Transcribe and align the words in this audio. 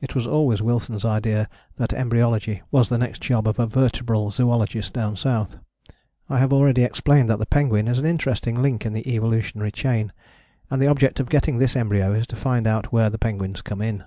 It 0.00 0.14
was 0.14 0.26
always 0.26 0.62
Wilson's 0.62 1.04
idea 1.04 1.50
that 1.76 1.92
embryology 1.92 2.62
was 2.70 2.88
the 2.88 2.96
next 2.96 3.20
job 3.20 3.46
of 3.46 3.58
a 3.58 3.66
vertebral 3.66 4.30
zoologist 4.30 4.94
down 4.94 5.16
south. 5.16 5.58
I 6.30 6.38
have 6.38 6.50
already 6.50 6.82
explained 6.82 7.28
that 7.28 7.38
the 7.38 7.44
penguin 7.44 7.86
is 7.86 7.98
an 7.98 8.06
interesting 8.06 8.62
link 8.62 8.86
in 8.86 8.94
the 8.94 9.06
evolutionary 9.06 9.72
chain, 9.72 10.14
and 10.70 10.80
the 10.80 10.88
object 10.88 11.20
of 11.20 11.28
getting 11.28 11.58
this 11.58 11.76
embryo 11.76 12.14
is 12.14 12.26
to 12.28 12.36
find 12.36 12.66
out 12.66 12.90
where 12.90 13.10
the 13.10 13.18
penguins 13.18 13.60
come 13.60 13.82
in. 13.82 14.04